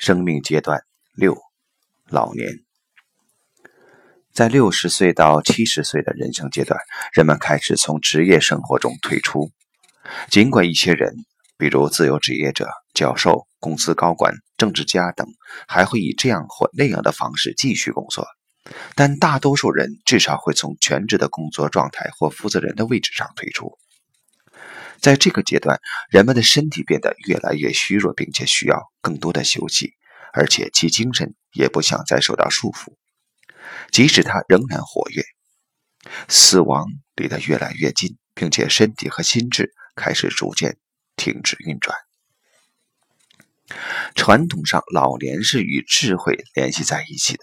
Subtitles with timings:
[0.00, 1.36] 生命阶段六，
[2.08, 2.60] 老年。
[4.32, 6.80] 在六十岁到七十岁的人生阶段，
[7.12, 9.50] 人们开始从职业生活中退出。
[10.30, 11.12] 尽管一些人，
[11.58, 15.26] 比如自由职业者、教授、公司高管、政治家等，
[15.68, 18.26] 还会以这样或那样的方式继续工作，
[18.94, 23.76] 但大多数人至少会从全职的工作状态或负责人的位置上退出。
[25.00, 25.80] 在这个阶段，
[26.10, 29.94] 人们的身体变得越来越虚弱，并且需要更多的休息，
[30.32, 32.94] 而且其精神也不想再受到束缚。
[33.90, 35.22] 即使他仍然活跃，
[36.28, 36.86] 死亡
[37.16, 40.76] 离得越来越近，并且身体和心智开始逐渐
[41.16, 41.96] 停止运转。
[44.14, 47.42] 传统上，老年是与智慧联系在一起的，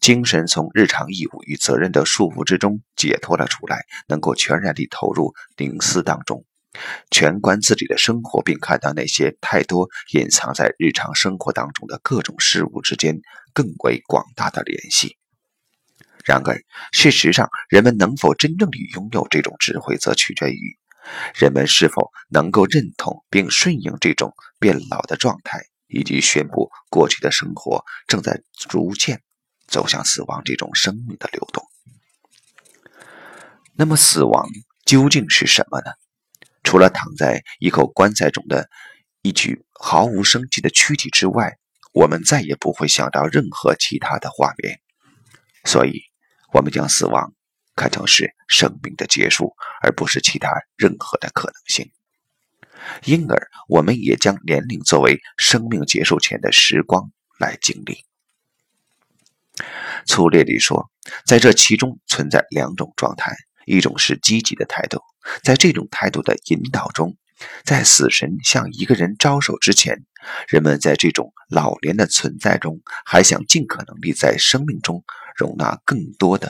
[0.00, 6.44] 精神从日常义务与责任的束缚之中解脱了出来，能够全然地投入冥思当中。
[7.10, 13.20] 全观自己的生活，并看到那些太多隐藏在日常生活当中的各种事物之间
[13.52, 15.16] 更为广大的联系。
[16.24, 20.78] 然而，事实上，人们能否真正地拥有这种智慧，则取决于
[21.34, 29.22] 人们是否能够认同并顺应这种变老的状态，以及宣布过去的生活正在逐渐
[29.66, 31.62] 走向死亡这种生命的流动。
[33.74, 34.48] 那么，死亡
[34.86, 35.92] 究竟是什么呢？
[36.74, 38.68] 除了躺在一口棺材中的
[39.22, 41.56] 一具毫无生气的躯体之外，
[41.92, 44.80] 我们再也不会想到任何其他的画面。
[45.64, 46.02] 所以，
[46.52, 47.32] 我们将死亡
[47.76, 51.92] 看成是生命的结束，而不是其他任何的可能性。
[53.04, 58.04] 因而，我们也将年龄作为生命结束前的时光来经历。
[60.06, 60.90] 粗略地说，
[61.24, 63.36] 在这其中存在两种状态。
[63.66, 65.00] 一种是积极的态度，
[65.42, 67.16] 在这种态度的引导中，
[67.64, 70.04] 在死神向一个人招手之前，
[70.48, 75.04] 人们在这种老年的存在中，还想尽可能地在生命中
[75.36, 76.48] 容纳更多的；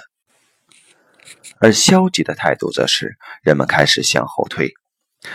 [1.61, 4.73] 而消极的态度则是人们开始向后退，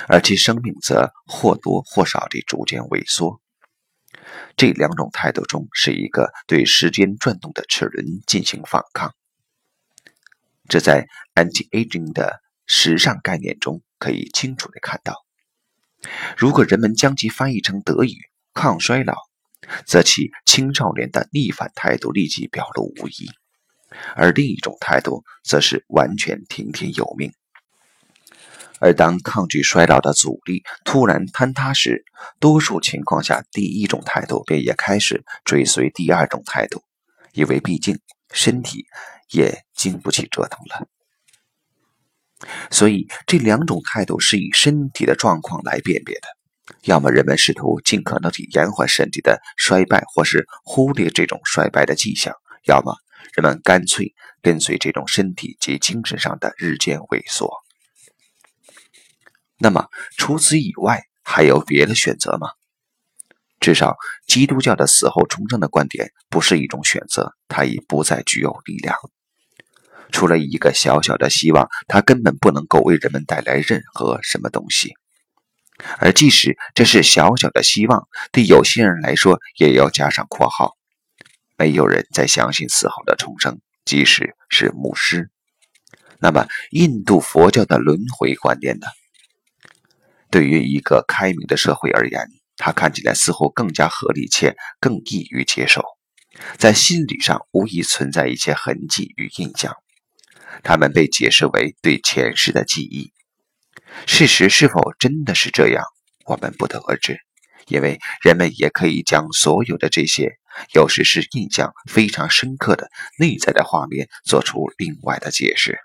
[0.07, 3.41] 而其生命则或多或少地逐渐萎缩。
[4.55, 9.13] 这两种态度中，是一个对时间转动的齿轮进行反抗。
[10.69, 15.15] 这在 anti-aging 的时尚概念中可以清楚地看到。
[16.37, 18.15] 如果人们将其翻译成德语
[18.53, 19.15] “抗衰老”，
[19.85, 23.27] 则其青少年的逆反态度立即表露无遗；
[24.15, 27.33] 而另一种态度则是完全听天由命。
[28.79, 32.05] 而当抗拒衰老的阻力突然坍塌时，
[32.39, 36.81] 多数情况下，第一种态度便也开始追随第二种态度，
[37.33, 37.99] 因为毕竟
[38.31, 38.85] 身体。
[39.31, 40.87] 也经不起折腾了，
[42.71, 46.27] 所以这两种态度是以身体的状况来辨别的。
[46.81, 52.33] 要么人们试图尽可能地延缓身体的衰败，或是忽略这种衰败的迹象；
[52.65, 52.95] 要么
[53.35, 57.55] 人们干脆跟随这种身体及精神上的日渐萎缩。
[59.59, 62.49] 那么除此以外，还有别的选择吗？
[63.59, 68.95] 至少，基督教的死后重生的观点不是一种选择，它已不再具有力量。
[70.11, 74.95] 除了一个小小的希望，它根本不能够为人们带来任何什么东西。
[75.99, 80.75] 而即使这是小小的希望，对有些人来说也要加上括号：
[81.57, 85.29] 没有人再相信死后的重生，即使是牧师。
[86.19, 88.87] 那么，印度佛教的轮回观念呢？
[90.31, 95.81] 对于一个开明的社会而言，它看起来似乎更加合理且更易于接受。
[96.57, 99.73] 在心理上，无疑存在一些痕迹与印象。
[100.61, 103.13] 他们被解释为对前世的记忆。
[104.05, 105.83] 事实是否真的是这样，
[106.25, 107.17] 我们不得而知，
[107.67, 110.33] 因为人们也可以将所有的这些，
[110.75, 115.79] 有时是印象非常深刻的内在的画面，做出另外的解释。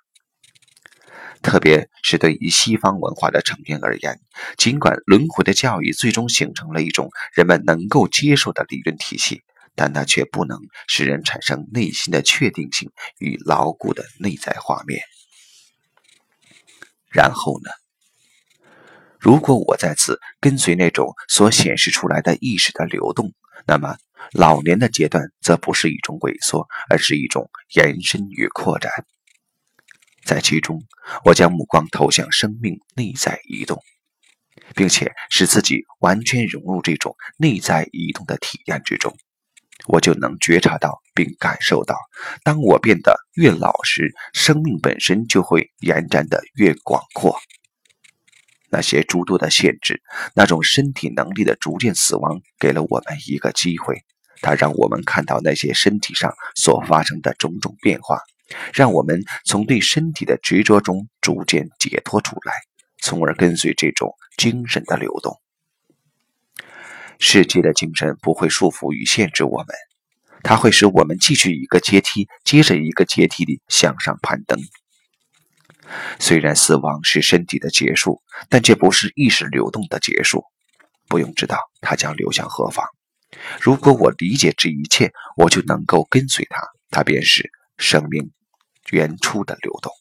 [1.45, 4.19] 特别是对于西方文化的成员而言，
[4.57, 9.43] 尽管轮回的教育最终形成了一种人们能够接受的理论体系。
[9.77, 10.57] 但它却不能
[10.87, 15.01] 使人产生内心的确定性与牢固的内在画面。
[17.11, 17.71] 然后呢？
[19.19, 23.33] 如果我在此跟随那种所显示出来的意识的流动，
[23.67, 23.97] 那么
[24.31, 28.93] 老年的阶段则不是一种萎缩，而是一种延伸与扩展。
[30.25, 30.83] 在其中，
[31.25, 33.81] 我将目光投向生命内在移动，
[34.75, 39.15] 并且使自己完全融入这种内在移动的体验之中。
[39.87, 41.97] 我就能觉察到并感受到，
[42.43, 47.37] 当我变得越老时，生命本身就会延展的越广阔。
[48.71, 50.01] 那些诸多的限制，
[50.35, 54.03] 那种身体能力的逐渐死亡，给了我们一个机会。
[54.41, 58.19] 它让我们看到那些身体上所发生的种种变化，
[58.73, 62.53] 让我们从对身体的执着中逐渐解脱出来，
[63.03, 65.41] 从而跟随这种精神的流动。
[67.19, 69.69] 世界的精神不会束缚与限制我们，
[70.43, 74.59] 它会使我们继续一个阶梯接着一个阶梯地向上攀登。
[76.19, 80.45] 虽然死亡是身体的结束，但这不是意识流动的结束。
[81.07, 82.87] 不用知道它将流向何方。
[83.61, 88.33] 如果我理解这一切，我就能够跟随它，它便是生命
[88.91, 89.93] 原初的流动。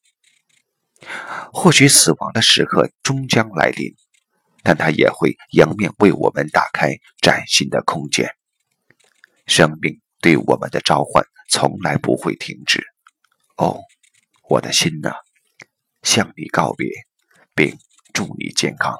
[1.52, 3.94] 或许死亡的时刻终将来临，
[4.64, 8.34] 但它也会迎面为我们打开崭新的空间。
[9.46, 12.86] 生命对我们的召唤从来不会停止。
[13.58, 13.82] 哦，
[14.50, 15.12] 我的心呢！
[16.02, 16.90] 向你告别，
[17.54, 17.78] 并
[18.14, 18.96] 祝你健康。